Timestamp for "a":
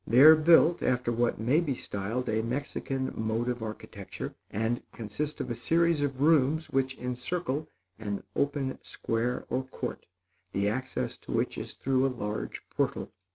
2.27-2.41, 5.51-5.53, 12.07-12.07